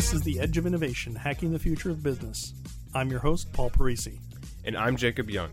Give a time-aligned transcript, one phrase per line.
[0.00, 2.54] This is The Edge of Innovation Hacking the Future of Business.
[2.94, 4.18] I'm your host, Paul Parisi.
[4.64, 5.50] And I'm Jacob Young.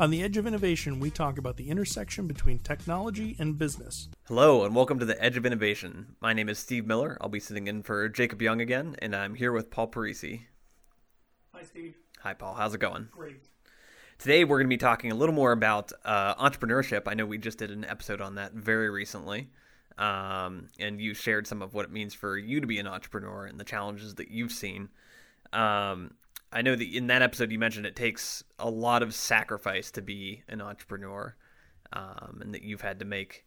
[0.00, 4.08] On The Edge of Innovation, we talk about the intersection between technology and business.
[4.28, 6.16] Hello, and welcome to The Edge of Innovation.
[6.22, 7.18] My name is Steve Miller.
[7.20, 10.44] I'll be sitting in for Jacob Young again, and I'm here with Paul Parisi.
[11.54, 11.94] Hi, Steve.
[12.20, 12.54] Hi, Paul.
[12.54, 13.08] How's it going?
[13.12, 13.42] Great.
[14.16, 17.02] Today, we're going to be talking a little more about uh, entrepreneurship.
[17.08, 19.50] I know we just did an episode on that very recently.
[19.98, 23.44] Um, and you shared some of what it means for you to be an entrepreneur
[23.44, 24.88] and the challenges that you've seen.
[25.52, 26.12] Um,
[26.50, 30.02] I know that in that episode you mentioned it takes a lot of sacrifice to
[30.02, 31.36] be an entrepreneur,
[31.92, 33.44] um, and that you've had to make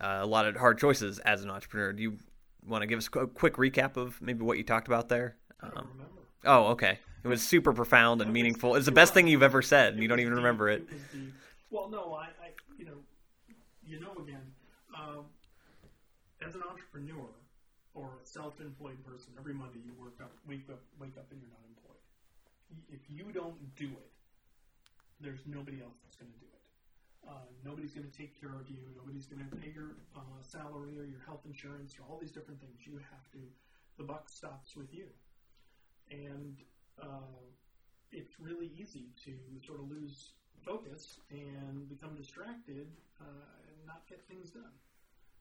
[0.00, 1.92] uh, a lot of hard choices as an entrepreneur.
[1.92, 2.18] Do you
[2.66, 5.36] want to give us a quick recap of maybe what you talked about there?
[5.60, 6.22] I don't remember.
[6.44, 6.98] Oh, okay.
[7.24, 8.76] It was super profound and meaningful.
[8.76, 10.86] It's the best thing you've ever said, and you don't even remember it.
[11.70, 12.98] Well, no, I, I, you know,
[13.84, 14.42] you know, again,
[14.96, 15.24] um,
[16.46, 17.26] as an entrepreneur
[17.94, 21.50] or a self-employed person, every Monday you work up, wake up, wake up, and you're
[21.50, 22.02] not employed.
[22.86, 24.12] If you don't do it,
[25.18, 26.62] there's nobody else that's going to do it.
[27.26, 28.78] Uh, nobody's going to take care of you.
[28.94, 32.60] Nobody's going to pay your uh, salary or your health insurance or all these different
[32.60, 32.86] things.
[32.86, 33.42] You have to.
[33.98, 35.08] The buck stops with you,
[36.10, 36.60] and
[37.02, 37.40] uh,
[38.12, 39.32] it's really easy to
[39.66, 42.86] sort of lose focus and become distracted
[43.18, 44.76] uh, and not get things done.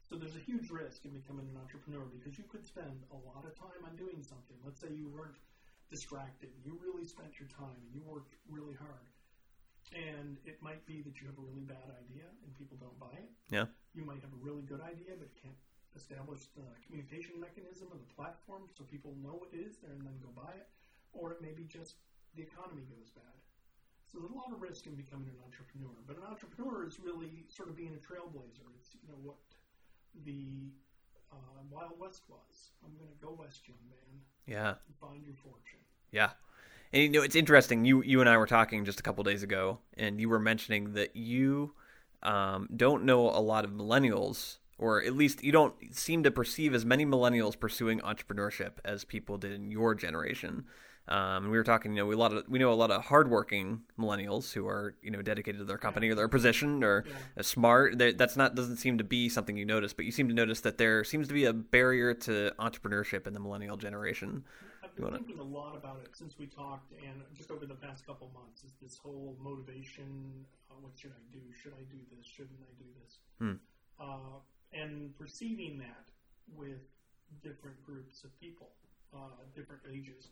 [0.06, 3.42] So there's a huge risk in becoming an entrepreneur because you could spend a lot
[3.42, 4.54] of time on doing something.
[4.62, 5.42] Let's say you weren't
[5.90, 9.06] distracted, you really spent your time and you worked really hard.
[9.94, 13.14] And it might be that you have a really bad idea and people don't buy
[13.18, 13.30] it.
[13.50, 13.70] Yeah.
[13.94, 15.58] You might have a really good idea but can't
[15.94, 20.06] establish the communication mechanism or the platform so people know what it is there and
[20.06, 20.70] then go buy it.
[21.14, 22.02] Or it may be just
[22.34, 23.38] the economy goes bad.
[24.10, 25.96] So there's a lot of risk in becoming an entrepreneur.
[26.06, 28.68] But an entrepreneur is really sort of being a trailblazer.
[28.78, 29.38] It's you know what
[30.24, 30.72] the
[31.32, 31.36] uh,
[31.72, 32.72] Wild West was.
[32.84, 34.76] I'm going to go west, young man, Yeah.
[35.02, 35.80] find your fortune.
[36.12, 36.32] Yeah.
[36.94, 37.84] And you know, it's interesting.
[37.84, 40.94] You you and I were talking just a couple days ago, and you were mentioning
[40.94, 41.74] that you
[42.24, 46.74] um, don't know a lot of millennials, or at least you don't seem to perceive
[46.74, 50.66] as many millennials pursuing entrepreneurship as people did in your generation.
[51.08, 52.90] Um, and we were talking, you know, we a lot of we know a lot
[52.90, 57.06] of hardworking millennials who are, you know, dedicated to their company or their position or
[57.08, 57.42] Yeah.
[57.44, 57.98] smart.
[58.00, 60.62] They- That's not doesn't seem to be something you notice, but you seem to notice
[60.62, 64.44] that there seems to be a barrier to entrepreneurship in the millennial generation.
[64.84, 68.06] I've been thinking a lot about it since we talked, and just over the past
[68.06, 70.46] couple months, is this whole motivation.
[70.72, 71.42] Uh, what should I do?
[71.54, 72.26] Should I do this?
[72.26, 73.20] Shouldn't I do this?
[73.40, 73.54] Hmm.
[74.00, 74.40] Uh,
[74.74, 76.10] and perceiving that
[76.56, 76.82] with
[77.44, 78.72] different groups of people,
[79.14, 80.30] uh, different ages,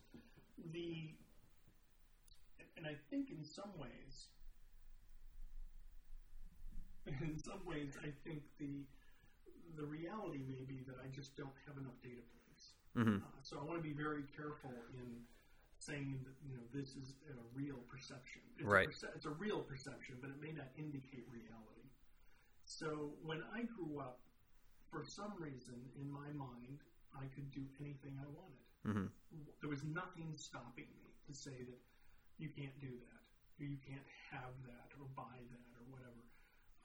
[0.72, 1.14] the
[2.76, 4.28] and I think in some ways,
[7.06, 8.84] in some ways, I think the
[9.76, 12.74] the reality may be that I just don't have enough data points.
[12.94, 15.26] hmm Uh, so I want to be very careful in
[15.78, 18.42] saying that you know this is a real perception.
[18.56, 18.86] It's Right.
[18.86, 21.90] A perce- it's a real perception, but it may not indicate reality.
[22.64, 24.20] So when I grew up,
[24.90, 26.80] for some reason in my mind,
[27.12, 28.64] I could do anything I wanted.
[28.84, 29.12] hmm There
[29.74, 31.82] was nothing stopping me to say that
[32.38, 33.22] you can't do that,
[33.58, 36.22] or you can't have that, or buy that, or whatever.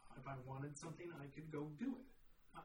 [0.10, 2.10] Uh, if I wanted something, I could go do it.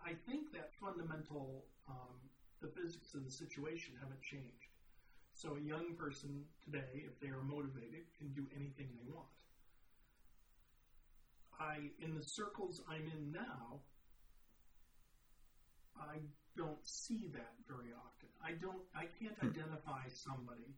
[0.03, 2.17] I- think that fundamental, um,
[2.63, 4.73] the physics of the situation haven't changed.
[5.35, 9.29] So a young person today, if they are motivated, can do anything they want.
[11.61, 13.83] I, in the circles I'm in now,
[16.01, 16.21] I
[16.57, 18.24] don't see that very often.
[18.45, 18.85] I don't.
[18.95, 20.77] I can't identify somebody,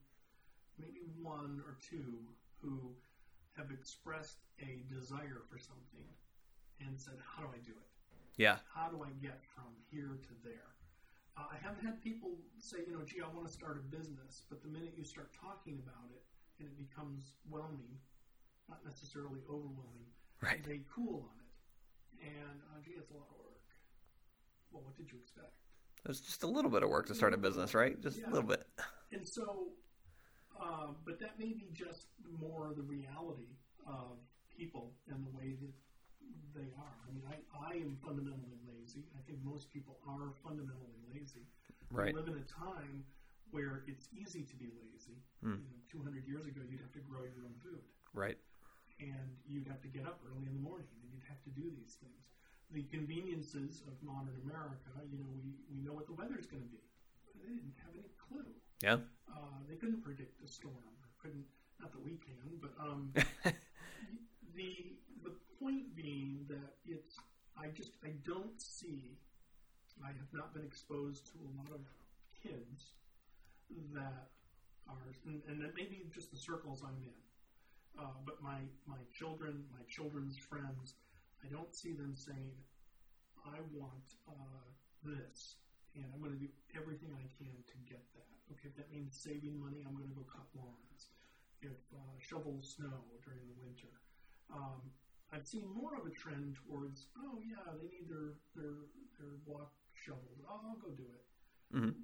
[0.78, 2.22] maybe one or two,
[2.62, 2.94] who
[3.56, 6.06] have expressed a desire for something
[6.80, 7.90] and said, "How do I do it?
[8.36, 8.58] Yeah.
[8.72, 10.76] How do I get from here to there?"
[11.36, 14.46] Uh, I haven't had people say, you know, "Gee, I want to start a business,"
[14.48, 16.22] but the minute you start talking about it
[16.58, 17.98] and it becomes whelming,
[18.68, 20.06] not necessarily overwhelming,
[20.40, 20.62] Right.
[20.62, 21.52] they cool on it.
[22.32, 23.68] And uh, gee, it's a lot of work.
[24.70, 25.65] Well, what did you expect?
[26.08, 28.00] It's just a little bit of work to start a business, right?
[28.00, 28.28] Just Yeah.
[28.28, 28.66] a little bit.
[29.12, 29.72] And so,
[30.60, 32.06] uh, but that may be just
[32.40, 33.56] more the reality
[33.86, 34.18] of
[34.50, 35.72] people and the way that
[36.54, 36.96] they are.
[37.06, 39.04] I mean, I, I am fundamentally lazy.
[39.18, 41.46] I think most people are fundamentally lazy.
[41.90, 42.14] Right.
[42.14, 43.04] We live in a time
[43.50, 45.22] where it's easy to be lazy.
[45.42, 45.62] Hmm.
[45.62, 47.82] You know, 200 years ago, you'd have to grow your own food
[48.14, 48.38] Right.
[49.00, 51.70] and you'd have to get up early in the morning and you'd have to do
[51.70, 52.35] these things.
[52.72, 56.68] The conveniences of modern America, you know, we, we know what the weather's going to
[56.68, 56.82] be.
[57.38, 58.50] They didn't have any clue.
[58.82, 59.06] Yeah.
[59.30, 61.44] Uh, they couldn't predict a storm, or couldn't.
[61.80, 63.12] Not that we can, but um,
[64.56, 67.16] the the point being that it's.
[67.56, 69.16] I just I don't see.
[70.04, 71.80] I have not been exposed to a lot of
[72.42, 72.96] kids
[73.94, 74.28] that
[74.88, 79.00] are, and, and it may be just the circles I'm in, uh, but my, my
[79.12, 80.94] children, my children's friends,
[81.44, 82.54] I don't see them saying,
[83.44, 84.66] I want uh,
[85.04, 85.56] this,
[85.94, 88.34] and I'm going to do everything I can to get that.
[88.52, 91.10] Okay, if that means saving money, I'm going to go cut lawns.
[91.62, 93.88] If uh, shovel snow during the winter.
[94.52, 94.92] Um,
[95.32, 98.86] I've seen more of a trend towards, oh yeah, they need their their
[99.18, 100.38] their walk shoveled.
[100.46, 101.24] Oh, I'll go do it,
[101.72, 101.96] hmm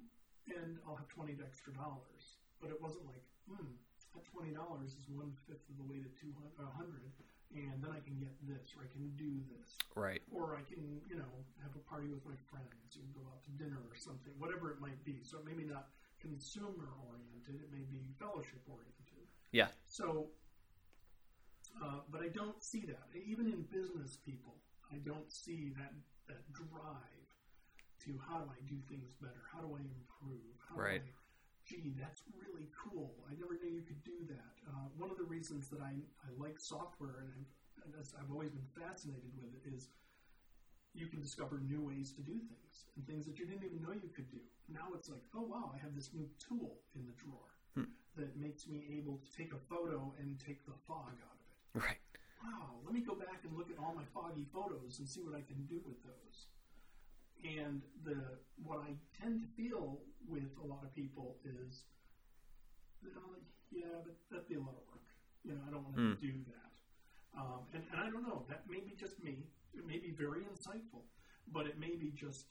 [0.51, 2.41] and I'll have twenty extra dollars.
[2.59, 3.77] But it wasn't like, hmm,
[4.17, 7.13] that twenty dollars is one fifth of the way to two hundred,
[7.53, 10.21] and then I can get this, or I can do this, Right.
[10.33, 13.51] or I can, you know, have a party with my friends and go out to
[13.51, 15.21] dinner or something, whatever it might be.
[15.23, 15.89] So it may be not
[16.19, 19.27] consumer oriented; it may be fellowship oriented.
[19.51, 19.69] Yeah.
[19.85, 20.31] So,
[21.81, 23.09] uh, but I don't see that.
[23.13, 24.55] Even in business people,
[24.91, 25.93] I don't see that
[26.27, 27.29] that drive
[28.05, 29.43] to how do I do things better?
[29.51, 30.57] How do I improve?
[30.67, 31.03] How Right.
[31.03, 31.22] Do I,
[31.65, 33.23] Gee, that's really cool.
[33.29, 34.55] I never knew you could do that.
[34.67, 38.51] Uh, one of the reasons that I, I like software and, I've, and I've always
[38.51, 39.87] been fascinated with it is
[40.93, 43.95] you can discover new ways to do things and things that you didn't even know
[43.95, 44.43] you could do.
[44.67, 47.89] Now it's like, oh wow, I have this new tool in the drawer Hmm.
[48.15, 51.79] that makes me able to take a photo and take the fog out of it.
[51.81, 51.97] Right.
[52.43, 55.33] Wow, let me go back and look at all my foggy photos and see what
[55.33, 56.52] I can do with those.
[57.43, 58.15] And the
[58.63, 61.83] what I tend to feel with a lot of people is,
[63.01, 65.03] you know, like, yeah, but that'd be a lot of work.
[65.43, 66.19] You know, I don't want to Mm.
[66.21, 67.39] do that.
[67.39, 68.45] Um, and, and I don't know.
[68.47, 69.47] That may be just me.
[69.73, 71.01] It may be very insightful,
[71.51, 72.45] but it may be just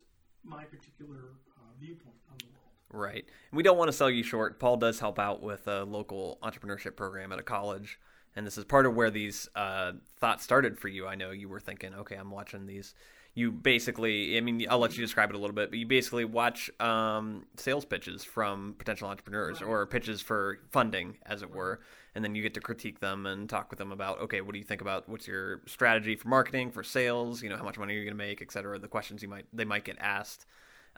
[0.44, 2.58] my particular uh, viewpoint on the world.
[2.90, 3.24] Right.
[3.50, 4.58] And we don't want to sell you short.
[4.58, 7.98] Paul does help out with a local entrepreneurship program at a college.
[8.34, 11.06] And this is part of where these uh, thoughts started for you.
[11.06, 12.94] I know you were thinking, okay, I'm watching these.
[13.34, 16.26] You basically, I mean, I'll let you describe it a little bit, but you basically
[16.26, 21.80] watch um, sales pitches from potential entrepreneurs or pitches for funding, as it were.
[22.14, 24.58] And then you get to critique them and talk with them about, okay, what do
[24.58, 27.42] you think about what's your strategy for marketing, for sales?
[27.42, 29.28] You know, how much money are you going to make, et cetera, the questions you
[29.28, 30.44] might, they might get asked.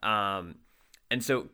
[0.03, 0.57] Um,
[1.13, 1.51] and so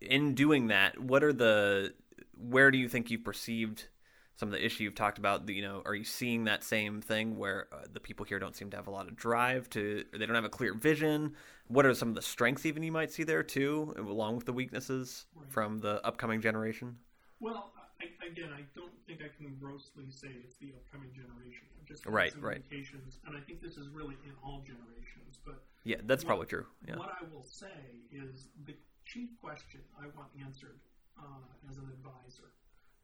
[0.00, 1.92] in doing that, what are the
[2.36, 3.88] where do you think you perceived
[4.36, 5.48] some of the issue you've talked about?
[5.48, 8.70] You know, are you seeing that same thing where uh, the people here don't seem
[8.70, 11.34] to have a lot of drive to, or they don't have a clear vision?
[11.68, 14.52] What are some of the strengths even you might see there too, along with the
[14.52, 15.50] weaknesses Right.
[15.50, 16.96] from the upcoming generation?
[17.40, 21.66] Well, I, again, I don't think I can grossly say it's the upcoming generation.
[21.80, 22.56] I've just Right, some right.
[22.56, 25.38] indications, and I think this is really in all generations.
[25.44, 26.66] But Yeah, that's What- probably true.
[26.88, 30.80] Yeah, what I will say is the chief question I want answered
[31.18, 32.50] uh, as an advisor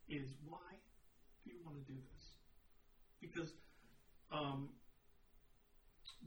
[0.08, 0.58] is why
[1.44, 2.24] do you want to do this?
[3.20, 3.52] Because
[4.32, 4.68] um,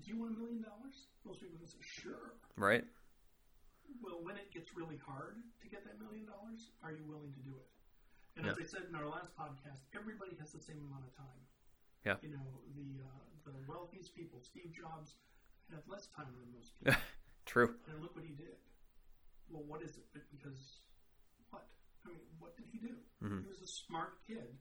[0.03, 1.07] do you want a million dollars?
[1.25, 2.35] Most people would say, sure.
[2.57, 2.83] right.
[4.01, 7.41] Well, when it gets really hard to get that million dollars, are you willing to
[7.45, 7.67] do it?
[8.35, 8.51] And Yeah.
[8.51, 11.41] as I said in our last podcast, everybody has the same amount of time.
[12.03, 12.17] Yeah.
[12.25, 15.15] You know, the uh, the wealthiest people, Steve Jobs,
[15.69, 16.99] had less time than most people.
[17.45, 17.75] True.
[17.87, 18.57] and look what he did.
[19.47, 20.07] Well, what is it?
[20.31, 20.81] Because
[21.51, 21.67] what?
[22.03, 22.95] I mean, what did he do?
[23.23, 23.43] Mhm.
[23.43, 24.57] He was a smart kid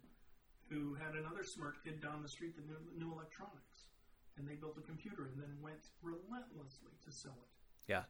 [0.73, 3.93] who had another smart kid down the street that knew, knew electronics,
[4.41, 7.53] and they built a computer and then went relentlessly to sell it
[7.93, 8.05] Yeah.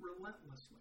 [0.00, 0.80] relentlessly,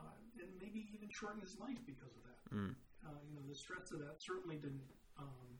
[0.00, 2.40] uh, and maybe even shorten his life because of that.
[2.48, 2.74] Mm.
[3.04, 4.88] Uh, you know, the stress of that certainly didn't
[5.18, 5.58] um,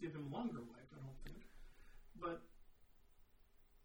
[0.00, 1.46] give him longer life, I don't think.
[2.16, 2.42] But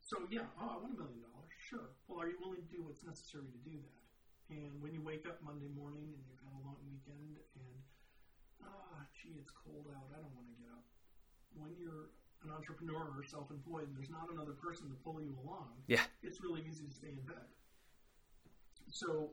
[0.01, 1.93] so yeah, oh, I want a million dollars, sure.
[2.07, 4.05] Well, are you willing to do what's necessary to do that?
[4.49, 7.83] And when you wake up Monday morning and you've had a long weekend and
[8.63, 10.85] ah, gee, it's cold out, I don't want to get up.
[11.55, 12.11] When you're
[12.43, 16.03] an entrepreneur or self-employed, and there's not another person to pull you along Yeah.
[16.23, 17.47] it's really easy to stay in bed.
[18.91, 19.31] So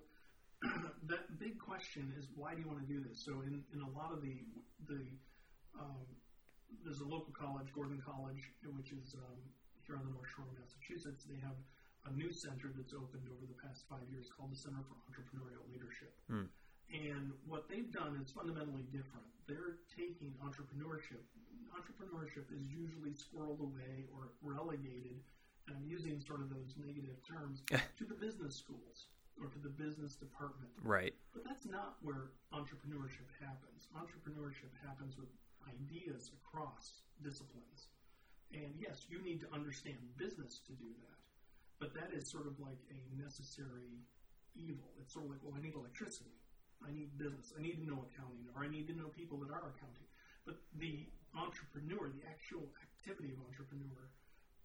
[1.07, 3.23] that big question is why do you want to do this?
[3.25, 4.43] So in, in a lot of the
[4.89, 5.07] the
[5.79, 6.05] um,
[6.85, 9.39] there's a local college, Gordon College, which is um,
[9.87, 11.25] here on the North Shore of Massachusetts.
[11.29, 11.55] They have
[12.09, 15.63] a new center that's opened over the past five years called the Center for Entrepreneurial
[15.71, 16.11] Leadership.
[16.27, 16.51] Hmm.
[17.77, 19.29] They've done is fundamentally different.
[19.45, 21.21] They're taking entrepreneurship.
[21.77, 25.21] Entrepreneurship is usually squirreled away or relegated,
[25.69, 29.69] and I'm using sort of those negative terms, to the business schools or to the
[29.69, 30.73] business department.
[30.81, 31.13] Right.
[31.35, 33.93] But that's not where entrepreneurship happens.
[33.93, 35.29] Entrepreneurship happens with
[35.69, 37.93] ideas across disciplines.
[38.57, 41.21] And yes, you need to understand business to do that.
[41.79, 44.01] But that is sort of like a necessary
[44.57, 44.97] evil.
[44.99, 46.33] It's sort of like, well, I need electricity.
[46.85, 47.53] I need business.
[47.57, 50.07] I need to know accounting, or I need to know people that are accounting.
[50.45, 54.11] But the entrepreneur, the actual activity of entrepreneur,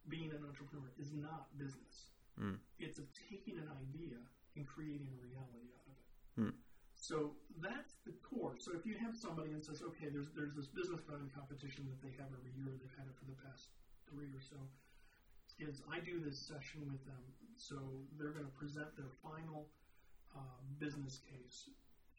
[0.07, 2.13] being an entrepreneur, is not business.
[2.39, 2.57] Mm.
[2.79, 4.19] It's of taking an idea
[4.55, 6.09] and creating a reality out of it.
[6.35, 6.55] Hmm.
[6.95, 8.55] So that's the core.
[8.59, 11.99] So if you have somebody and says, okay, there's there's this business plan competition that
[12.03, 13.71] they have every year, they've had it for the past
[14.05, 14.59] three or so,
[15.57, 17.23] is I do this session with them.
[17.55, 17.77] So
[18.19, 19.71] they're going to present their final
[20.35, 21.69] uh, business case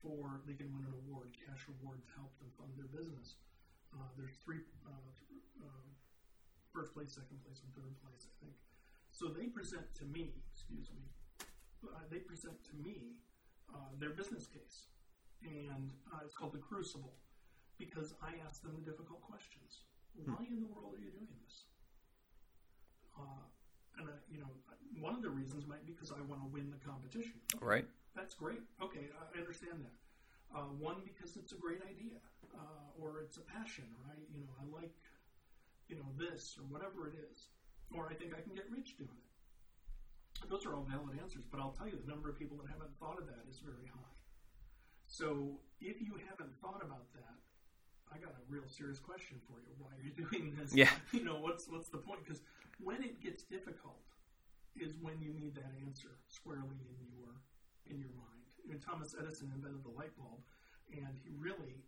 [0.02, 3.38] for they can win an award, cash award to help them fund their business.
[3.94, 5.10] Uh, there's three, uh,
[5.62, 5.88] uh,
[6.74, 8.56] first place, second place, and third place, I think.
[9.14, 11.06] So they present to me, excuse me,
[11.86, 13.14] uh, they present to me
[13.70, 14.90] uh, their business case,
[15.44, 17.14] and uh, it's called the Crucible
[17.78, 19.86] because I ask them the difficult questions.
[20.24, 21.64] Why in the world are you doing this?
[23.16, 23.44] Uh,
[23.98, 24.48] and uh, you know,
[25.00, 27.32] one of the reasons might be because I want to win the competition.
[27.60, 27.86] Right.
[28.22, 28.62] That's great.
[28.78, 29.98] Okay, I understand that.
[30.54, 32.22] Uh, one because it's a great idea,
[32.54, 34.94] uh, or it's a passion, or I, you know, I like,
[35.90, 37.50] you know, this or whatever it is,
[37.90, 40.46] or I think I can get rich doing it.
[40.46, 42.94] Those are all valid answers, but I'll tell you the number of people that haven't
[43.02, 44.14] thought of that is very high.
[45.10, 47.42] So if you haven't thought about that,
[48.06, 49.74] I got a real serious question for you.
[49.82, 50.70] Why are you doing this?
[50.70, 50.94] Yeah.
[51.10, 52.22] You know, what's what's the point?
[52.22, 52.46] Because
[52.78, 53.98] when it gets difficult,
[54.78, 57.42] is when you need that answer squarely in your
[57.88, 58.46] in your mind.
[58.64, 60.40] You know, Thomas Edison invented the light bulb,
[60.92, 61.82] and he really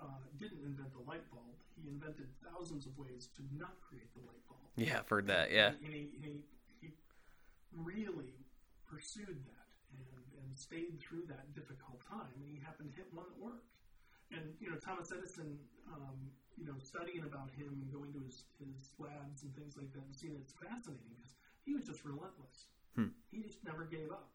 [0.00, 1.56] uh, didn't invent the light bulb.
[1.76, 4.64] He invented thousands of ways to not create the light bulb.
[4.76, 5.50] Yeah, I've heard that.
[5.50, 5.72] Yeah.
[5.84, 6.34] And he, and he,
[6.80, 6.88] he
[7.72, 8.36] really
[8.88, 12.36] pursued that and, and stayed through that difficult time.
[12.36, 13.72] And he happened to hit one that worked.
[14.30, 15.58] And, you know, Thomas Edison,
[15.90, 19.90] um, you know, studying about him and going to his, his labs and things like
[19.92, 22.70] that and seeing it's fascinating because he was just relentless.
[22.94, 23.10] Hmm.
[23.30, 24.30] He just never gave up.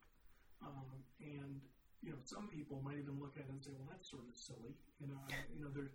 [0.62, 1.60] Um, and,
[2.02, 4.34] you know, some people might even look at it and say, well, that's sort of
[4.36, 4.74] silly.
[5.00, 5.90] You know, I, you know, there,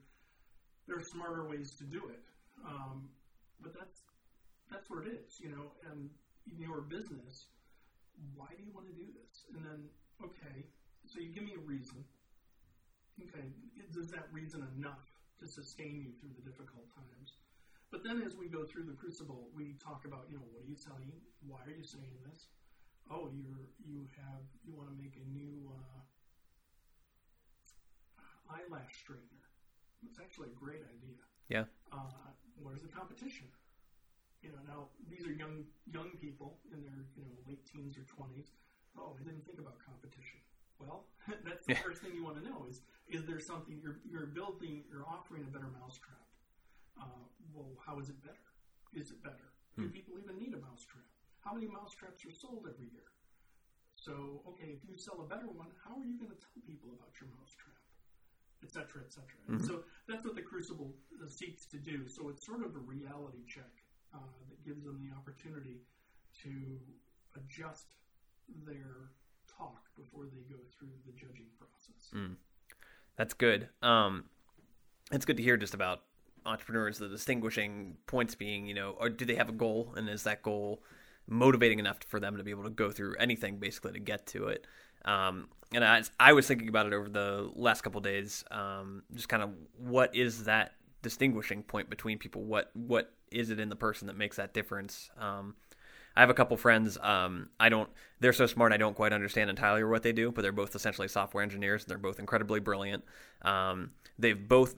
[0.88, 2.24] there are smarter ways to do it.
[2.66, 3.10] Um,
[3.62, 4.02] but that's,
[4.70, 6.10] that's what it is, you know, and
[6.50, 7.50] in your business,
[8.34, 9.46] why do you want to do this?
[9.54, 9.80] And then,
[10.22, 10.66] okay,
[11.06, 12.04] so you give me a reason.
[13.22, 13.46] Okay,
[13.78, 15.06] is that reason enough
[15.40, 17.38] to sustain you through the difficult times?
[17.92, 20.70] But then as we go through the crucible, we talk about, you know, what are
[20.70, 21.12] you selling?
[21.46, 22.48] Why are you saying this?
[23.12, 26.00] Oh, you're, you have, you want to make a new uh,
[28.48, 29.44] eyelash straightener.
[30.08, 31.20] It's actually a great idea.
[31.52, 31.68] Yeah.
[31.92, 33.52] Uh, where's the competition?
[34.42, 38.08] You know, now these are young young people in their you know late teens or
[38.08, 38.56] twenties.
[38.98, 40.40] Oh, I didn't think about competition.
[40.80, 41.06] Well,
[41.46, 41.84] that's the Yeah.
[41.84, 45.44] first thing you want to know is is there something you're you're building, you're offering
[45.44, 46.26] a better mousetrap.
[46.98, 48.48] Uh, well, how is it better?
[48.94, 49.52] Is it better?
[49.78, 51.06] Do people even need a mousetrap?
[51.44, 53.10] How many mousetraps are sold every year?
[53.96, 56.90] So, okay, if you sell a better one, how are you going to tell people
[56.98, 57.78] about your mousetrap?
[58.64, 59.42] Et cetera, et cetera.
[59.50, 62.08] And so that's what the Crucible uh, seeks to do.
[62.08, 63.74] So it's sort of a reality check
[64.14, 64.20] uh,
[64.50, 65.82] that gives them the opportunity
[66.44, 66.50] to
[67.36, 67.88] adjust
[68.66, 69.10] their
[69.48, 72.36] talk before they go through the judging process.
[73.18, 73.70] That's good.
[73.82, 74.26] Um,
[75.12, 76.04] it's good to hear just about
[76.46, 77.00] entrepreneurs.
[77.00, 80.44] The distinguishing points being, you know, or do they have a goal, and is that
[80.44, 80.84] goal
[81.32, 84.48] motivating enough for them to be able to go through anything basically to get to
[84.48, 84.68] it?
[85.06, 88.44] Um, and I, I was thinking about it over the last couple days.
[88.52, 92.44] Um, just kind of what is that distinguishing point between people?
[92.44, 95.10] What what is it in the person that makes that difference?
[95.18, 95.56] Um,
[96.16, 96.98] I have a couple friends.
[97.02, 97.90] Um, I don't.
[98.20, 98.74] They're so smart.
[98.74, 101.84] I don't quite understand entirely what they do, but they're both essentially software engineers.
[101.84, 103.06] And they're both incredibly brilliant.
[103.44, 104.76] Um, they've both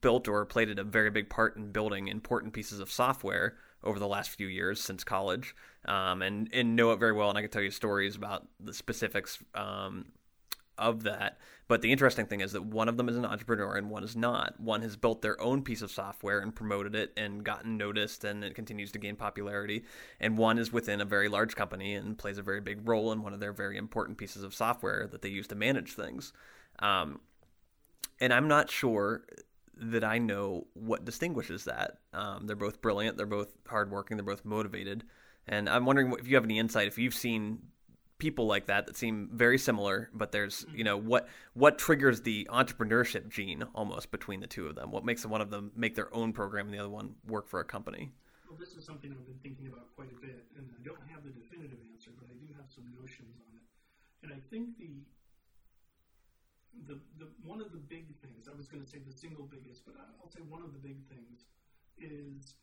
[0.00, 4.06] built or played a very big part in building important pieces of software over the
[4.06, 5.54] last few years since college,
[5.86, 7.28] um, and and know it very well.
[7.28, 10.06] And I can tell you stories about the specifics um,
[10.80, 11.38] of that.
[11.68, 14.16] But the interesting thing is that one of them is an entrepreneur and one is
[14.16, 14.58] not.
[14.58, 18.42] One has built their own piece of software and promoted it and gotten noticed and
[18.42, 19.84] it continues to gain popularity.
[20.18, 23.22] And one is within a very large company and plays a very big role in
[23.22, 26.32] one of their very important pieces of software that they use to manage things.
[26.80, 27.20] Um,
[28.18, 29.22] and I'm not sure
[29.80, 31.98] that I know what distinguishes that.
[32.12, 33.16] Um, they're both brilliant.
[33.16, 34.16] They're both hardworking.
[34.16, 35.04] They're both motivated.
[35.46, 37.60] And I'm wondering if you have any insight, if you've seen
[38.18, 42.46] people like that that seem very similar, but there's you know what what triggers the
[42.52, 44.92] entrepreneurship gene almost between the two of them.
[44.92, 47.58] What makes one of them make their own program and the other one work for
[47.58, 48.10] a company?
[48.48, 51.24] Well, this is something I've been thinking about quite a bit, and I don't have
[51.24, 53.64] the definitive answer, but I do have some notions on it.
[54.22, 55.02] And I think the
[56.86, 59.84] the, the one of the big things I was going to say the single biggest,
[59.84, 61.46] but I'll say one of the big things
[61.98, 62.54] is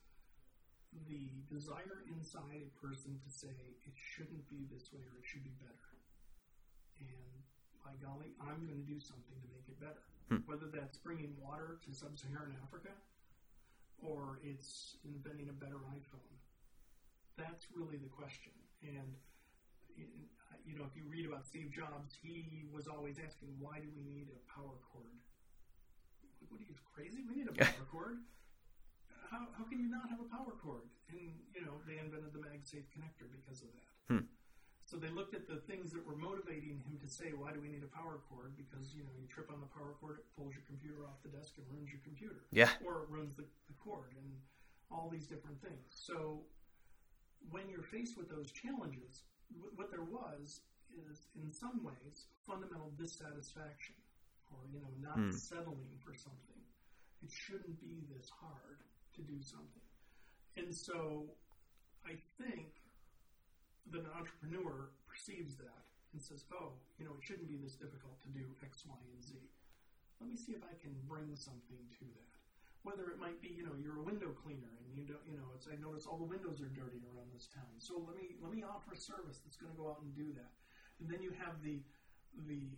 [1.06, 3.54] the desire inside a person to say
[3.86, 5.92] it shouldn't be this way or it should be better.
[7.00, 7.44] And
[7.84, 10.04] by golly, I'm going to do something to make it better.
[10.32, 10.44] Hmm.
[10.48, 12.96] Whether that's bringing water to sub-Saharan Africa
[14.02, 16.36] or it's inventing a better iPhone.
[17.38, 18.54] That's really the question.
[18.82, 19.14] And
[20.66, 24.04] you know, if you read about Steve Jobs, he was always asking, why do we
[24.04, 25.16] need a power cord?
[26.50, 27.24] What are you crazy?
[27.24, 28.18] We need a power cord.
[29.32, 30.88] How, how can you not have a power cord?
[31.12, 31.20] And
[31.52, 33.92] you know, they invented the MagSafe connector because of that.
[34.08, 34.26] Hmm.
[34.88, 37.68] So they looked at the things that were motivating him to say, "Why do we
[37.68, 40.56] need a power cord?" Because you know, you trip on the power cord, it pulls
[40.56, 42.48] your computer off the desk and ruins your computer.
[42.56, 42.72] Yeah.
[42.88, 44.32] Or it ruins the, the cord, and
[44.88, 45.92] all these different things.
[45.92, 46.48] So
[47.52, 49.28] when you're faced with those challenges,
[49.76, 50.62] what there was
[50.92, 53.96] is, in some ways, fundamental dissatisfaction,
[54.52, 55.32] or you know, not Hmm.
[55.32, 56.62] settling for something.
[57.22, 59.84] It shouldn't be this hard to do something,
[60.56, 61.36] and so
[62.06, 62.82] I think
[63.88, 68.22] that an entrepreneur perceives that and says, "Oh, you know, it shouldn't be this difficult
[68.22, 69.50] to do X, Y, and Z.
[70.20, 72.37] Let me see if I can bring something to that."
[72.88, 75.52] Whether it might be, you know, you're a window cleaner and you don't, you know,
[75.52, 77.68] it's, I notice all the windows are dirty around this town.
[77.84, 80.32] So let me let me offer a service that's going to go out and do
[80.40, 80.56] that.
[81.04, 81.84] And then you have the
[82.48, 82.72] the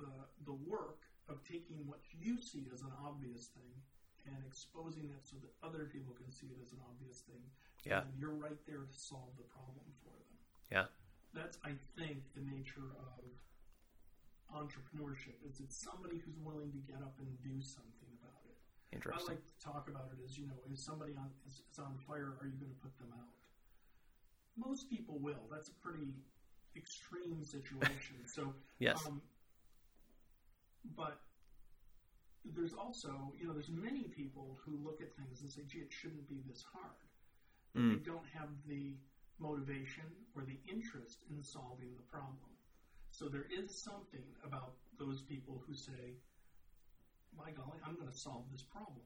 [0.00, 0.12] the
[0.48, 3.76] the work of taking what you see as an obvious thing
[4.24, 7.44] and exposing it so that other people can see it as an obvious thing.
[7.84, 8.08] Yeah.
[8.08, 10.40] And you're right there to solve the problem for them.
[10.72, 10.88] Yeah.
[11.36, 13.28] That's I think the nature of
[14.48, 17.97] entrepreneurship is it's somebody who's willing to get up and do something
[18.92, 19.02] it.
[19.06, 21.98] I like to talk about it as you know, if somebody on is, is on
[22.06, 23.28] fire, are you going to put them out?
[24.56, 25.46] Most people will.
[25.50, 26.14] That's a pretty
[26.76, 28.16] extreme situation.
[28.26, 29.06] So Yes.
[29.06, 29.20] um,
[30.96, 31.20] but
[32.44, 35.92] there's also, you know, there's many people who look at things and say, gee, it
[35.92, 36.94] shouldn't be this hard.
[37.76, 37.98] Mm.
[37.98, 38.96] they don't have the
[39.38, 42.50] motivation or the interest in solving the problem.
[43.10, 46.16] So there is something about those people who say,
[47.36, 49.04] my golly, I'm going to solve this problem.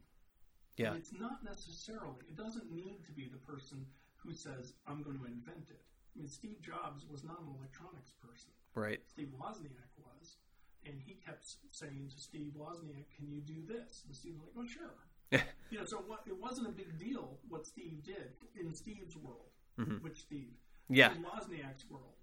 [0.77, 0.89] Yeah.
[0.93, 3.85] And it's not necessarily, it doesn't need to be the person
[4.17, 5.83] who says, I'm going to invent it.
[6.15, 8.51] I mean, Steve Jobs was not an electronics person.
[8.75, 9.01] Right.
[9.09, 10.37] Steve Wozniak was.
[10.85, 14.53] And he kept saying to Steve Wozniak, "Can you do this?" And Steve was like,
[14.59, 18.75] "Oh, sure." you know, so what, it wasn't a big deal what Steve did in
[18.75, 19.51] Steve's world.
[19.79, 20.03] Mhm.
[20.03, 20.59] Which Steve?
[20.89, 21.15] Yeah.
[21.15, 22.17] In Wozniak's world,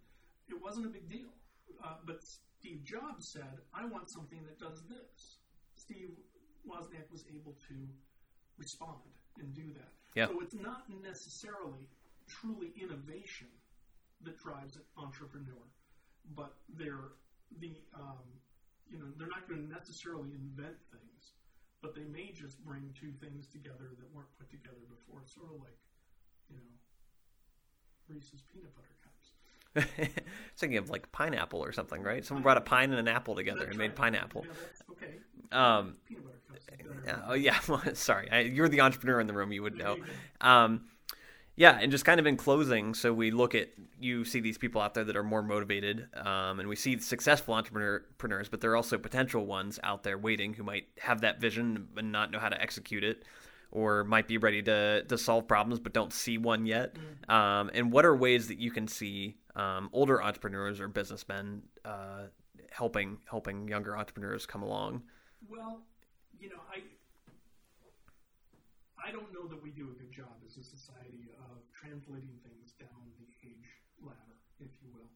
[0.49, 1.29] it wasn't a big deal.
[1.81, 2.21] Uh, but
[2.59, 5.38] Steve Jobs said, "I want something that does this."
[6.69, 7.75] Wozniak was able to
[8.57, 9.01] respond
[9.39, 9.91] and do that.
[10.15, 10.27] Yeah.
[10.27, 11.89] So it's not necessarily
[12.27, 13.47] truly innovation
[14.21, 15.65] that drives an entrepreneur,
[16.35, 17.17] but they're
[17.57, 18.21] the um,
[18.85, 21.33] you know they're not going to necessarily invent things,
[21.81, 25.25] but they may just bring two things together that weren't put together before.
[25.25, 25.79] Sort of like
[26.49, 26.73] you know
[28.07, 28.98] Reese's peanut butter.
[30.57, 32.25] Thinking of like pineapple or something, right?
[32.25, 34.45] Someone brought a pine and an apple together and made pineapple.
[34.91, 35.15] Okay.
[35.51, 36.59] Um, Peanut butter cups.
[36.61, 37.03] is better.
[37.05, 37.93] yeah, oh yeah.
[37.93, 39.51] Sorry, I, you're the entrepreneur in the room.
[39.51, 39.97] You would know.
[40.41, 40.85] Um,
[41.59, 43.67] yeah, and just kind of in closing, so we look at
[43.99, 47.53] you see these people out there that are more motivated, um, and we see successful
[47.53, 51.89] entrepreneurs, but there are also potential ones out there waiting who might have that vision
[51.97, 53.25] and not know how to execute it,
[53.71, 56.95] or might be ready to to solve problems but don't see one yet.
[57.27, 62.27] Um, and what are ways that you can see um, older entrepreneurs or businessmen uh,
[62.71, 65.03] helping helping younger entrepreneurs come along?
[65.47, 65.81] Well,
[66.39, 66.81] you know, I
[68.97, 72.73] I don't know that we do a good job as a society of translating things
[72.79, 73.69] down the age
[74.01, 75.09] ladder, if you will.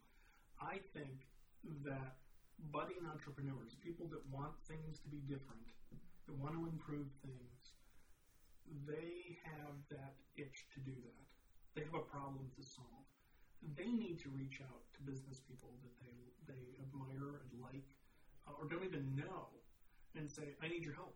[0.62, 1.28] I think
[1.84, 2.16] that
[2.72, 5.68] budding entrepreneurs, people that want things to be different,
[6.28, 7.63] that want to improve things,
[8.86, 11.24] they have that itch to do that.
[11.76, 13.06] They have a problem to solve.
[13.78, 17.88] They need to reach out to business people that they they admire and like,
[18.46, 19.48] uh, or don't even know,
[20.16, 21.16] and say, "I need your help.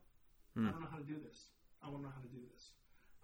[0.58, 1.52] I don't know how to do this.
[1.84, 2.72] I want to know how to do this."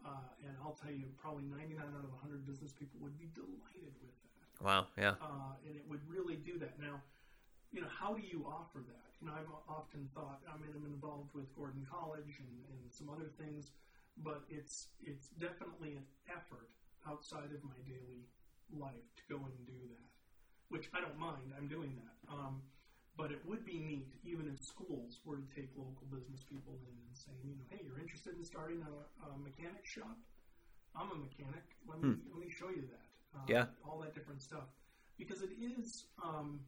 [0.04, 3.96] Uh, and I'll tell you, probably 99 out of 100 business people would be delighted
[4.04, 6.76] with that Wow, yeah, uh, and it would really do that.
[6.80, 7.00] Now,
[7.72, 9.10] you know, how do you offer that?
[9.22, 10.44] You know, I've often thought.
[10.46, 13.72] I mean, I'm involved with Gordon College and, and some other things,
[14.18, 16.70] but it's it's definitely an effort
[17.08, 18.28] outside of my daily
[18.72, 20.08] life to go and do that,
[20.70, 21.54] which I don't mind.
[21.58, 22.16] I'm doing that.
[22.32, 22.62] Um,
[23.16, 26.94] but it would be neat, even if schools were to take local business people in
[26.98, 28.94] and saying, you know, hey, you're interested in starting a,
[29.30, 30.18] a mechanic shop?
[30.96, 31.62] I'm a mechanic.
[31.88, 33.06] Let me let me show you that.
[33.36, 33.66] Uh, Yeah.
[33.86, 34.66] all that different stuff,
[35.18, 36.06] because it is.
[36.24, 36.62] Um,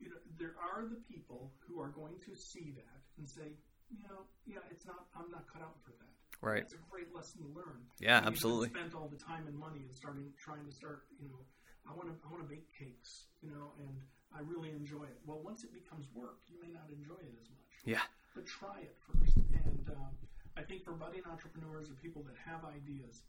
[0.00, 3.54] you know, there are the people who are going to see that and say,
[3.96, 5.06] you know, yeah, it's not.
[5.16, 6.10] I'm not cut out for that.
[6.42, 7.86] right, It's a great lesson to learn.
[8.00, 11.06] yeah, And absolutely, Spent all the time and money and starting trying to start.
[11.22, 11.40] You know,
[11.88, 13.30] I want to I want to bake cakes.
[13.42, 13.94] You know, and
[14.34, 15.18] I really enjoy it.
[15.24, 17.70] Well, once it becomes work, you may not enjoy it as much.
[17.86, 18.02] yeah,
[18.34, 19.38] But try it first.
[19.54, 20.10] And um,
[20.58, 23.22] I think for budding entrepreneurs or people that have ideas,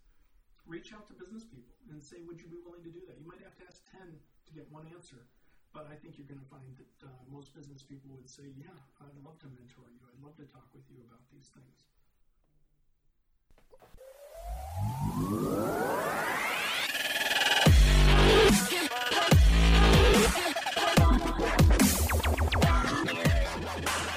[0.65, 3.21] reach out to business people and say, would you be willing to do that?
[3.21, 5.29] You might have to ask 10 to get one answer,
[5.75, 8.71] but I think you're going to find that uh, most business people would say, yeah,
[9.01, 9.99] I'd love to mentor you.
[10.07, 11.83] I'd love to talk with you about these things.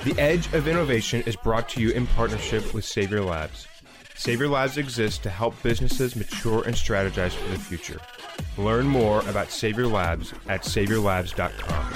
[0.05, 3.67] The Edge of Innovation is brought to you in partnership with Savior Labs.
[4.15, 8.01] Savior Labs exists to help businesses mature and strategize for the future.
[8.59, 11.93] Learn more about Savior Labs at saviorlabs.com.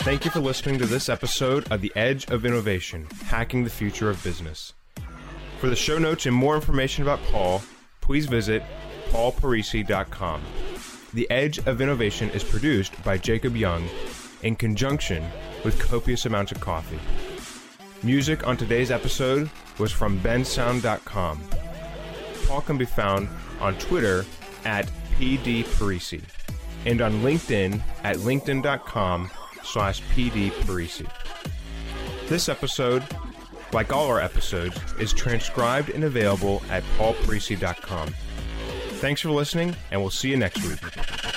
[0.00, 4.10] Thank you for listening to this episode of The Edge of Innovation Hacking the Future
[4.10, 4.72] of Business.
[5.60, 7.62] For the show notes and more information about Paul,
[8.00, 8.64] please visit
[9.10, 10.42] paulparisi.com.
[11.14, 13.86] The Edge of Innovation is produced by Jacob Young
[14.42, 15.24] in conjunction
[15.64, 16.98] with copious amounts of coffee.
[18.02, 21.40] Music on today's episode was from bensound.com.
[22.52, 23.30] Paul can be found
[23.62, 24.26] on Twitter
[24.66, 24.86] at
[25.18, 26.20] pdparisi
[26.84, 29.30] and on LinkedIn at linkedin.com
[29.64, 31.10] slash pdparisi.
[32.28, 33.04] This episode,
[33.72, 38.14] like all our episodes, is transcribed and available at paulparisi.com.
[39.00, 41.31] Thanks for listening, and we'll see you next week.